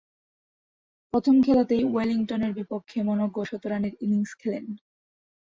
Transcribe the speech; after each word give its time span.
প্রথম 1.13 1.35
খেলাতেই 1.41 1.83
ওয়েলিংটনের 1.85 2.51
বিপক্ষে 2.53 2.99
মনোজ্ঞ 3.03 3.37
শতরানের 3.43 3.93
ইনিংস 4.01 4.31
খেলেন। 4.39 4.65